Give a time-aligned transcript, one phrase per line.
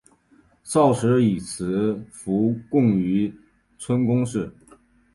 [0.63, 3.31] 少时以辞赋贡于
[3.77, 4.51] 春官氏。